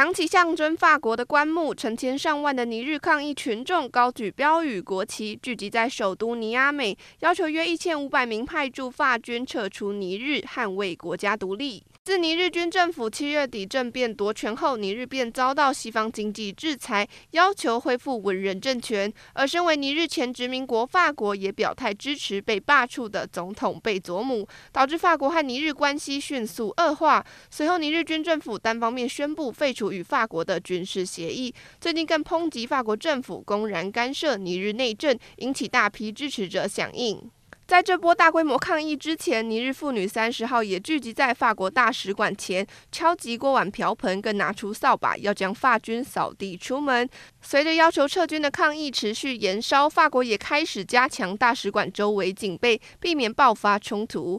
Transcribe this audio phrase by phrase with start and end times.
[0.00, 11.84] 扛起象征法国的棺木，成千上万的尼日抗议群众高举标语、国旗，聚集在首都尼亚美，要求约一千五百名派驻法军撤出尼日，捍卫国家独立。
[12.02, 19.12] 自尼日军政府七月底政变夺权后，尼日便遭到西方经济制裁，要求恢复文人政权。
[19.34, 27.22] 而身为尼日前殖民国法国也表态支持被罢黜的总统贝佐姆，导致法国和尼日关系迅速恶化。
[27.50, 37.30] 随后，尼日军政府单方面宣布废除与法国的军事协议，最近更抨击法国政府公然干涉尼日内政，引起大批支持者响应。
[37.66, 47.08] 在这波大规模抗议之前，尼日妇女三十号也聚集在法国大使馆前，敲击锅碗瓢盆，更拿出扫把要将法军扫地出门。
[47.40, 54.36] 随着要求撤军的抗议持续延烧，法国也开始加强大使馆周围警备，避免爆发冲突。